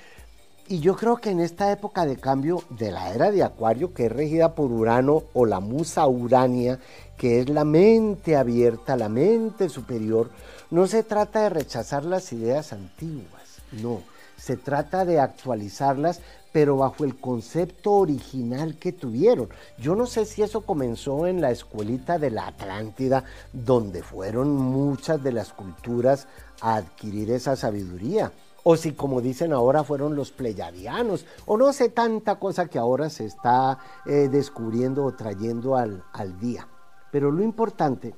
[0.69, 4.07] Y yo creo que en esta época de cambio de la era de Acuario, que
[4.07, 6.79] es regida por Urano o la musa Urania,
[7.17, 10.31] que es la mente abierta, la mente superior,
[10.71, 14.01] no se trata de rechazar las ideas antiguas, no,
[14.37, 16.21] se trata de actualizarlas
[16.57, 19.51] pero bajo el concepto original que tuvieron.
[19.79, 25.23] Yo no sé si eso comenzó en la escuelita de la Atlántida, donde fueron muchas
[25.23, 26.29] de las culturas
[26.63, 28.33] a adquirir esa sabiduría,
[28.63, 33.11] o si como dicen ahora fueron los pleyadianos, o no sé tanta cosa que ahora
[33.11, 36.67] se está eh, descubriendo o trayendo al, al día.
[37.13, 38.15] Pero lo importante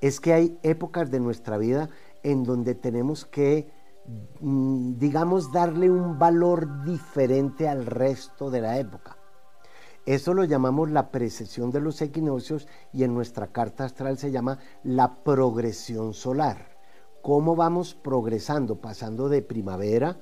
[0.00, 1.88] es que hay épocas de nuestra vida
[2.24, 3.70] en donde tenemos que
[4.40, 9.16] digamos, darle un valor diferente al resto de la época.
[10.04, 14.58] Eso lo llamamos la precesión de los equinoccios y en nuestra carta astral se llama
[14.82, 16.76] la progresión solar.
[17.22, 18.80] ¿Cómo vamos progresando?
[18.80, 20.18] Pasando de primavera,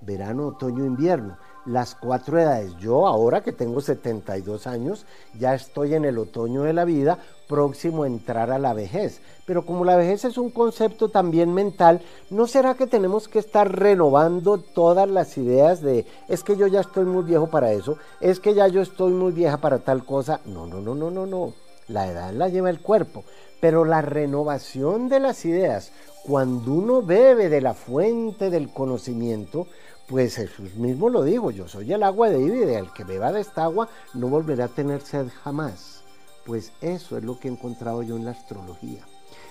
[0.00, 2.76] verano, otoño, invierno las cuatro edades.
[2.78, 5.06] Yo ahora que tengo 72 años,
[5.38, 9.20] ya estoy en el otoño de la vida, próximo a entrar a la vejez.
[9.46, 12.00] Pero como la vejez es un concepto también mental,
[12.30, 16.80] ¿no será que tenemos que estar renovando todas las ideas de, es que yo ya
[16.80, 20.40] estoy muy viejo para eso, es que ya yo estoy muy vieja para tal cosa?
[20.46, 21.52] No, no, no, no, no, no.
[21.88, 23.24] La edad la lleva el cuerpo.
[23.60, 25.92] Pero la renovación de las ideas,
[26.24, 29.66] cuando uno bebe de la fuente del conocimiento,
[30.06, 33.32] pues Jesús mismo lo dijo, yo soy el agua de vida y el que beba
[33.32, 36.02] de esta agua no volverá a tener sed jamás.
[36.44, 39.02] Pues eso es lo que he encontrado yo en la astrología.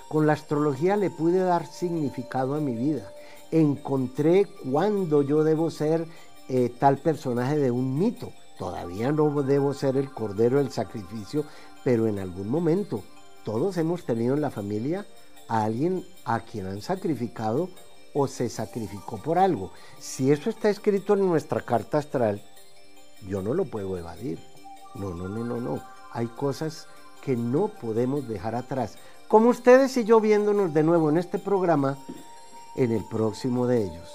[0.09, 3.11] Con la astrología le pude dar significado a mi vida.
[3.49, 6.05] Encontré cuándo yo debo ser
[6.49, 8.31] eh, tal personaje de un mito.
[8.59, 11.45] Todavía no debo ser el cordero del sacrificio,
[11.83, 13.01] pero en algún momento
[13.43, 15.05] todos hemos tenido en la familia
[15.47, 17.69] a alguien a quien han sacrificado
[18.13, 19.71] o se sacrificó por algo.
[19.99, 22.41] Si eso está escrito en nuestra carta astral,
[23.27, 24.39] yo no lo puedo evadir.
[24.95, 25.83] No, no, no, no, no.
[26.11, 26.87] Hay cosas
[27.23, 28.97] que no podemos dejar atrás.
[29.27, 31.97] Como ustedes y yo viéndonos de nuevo en este programa,
[32.75, 34.09] en el próximo de ellos.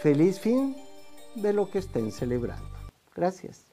[0.00, 0.76] Feliz fin
[1.34, 2.68] de lo que estén celebrando.
[3.14, 3.64] Gracias.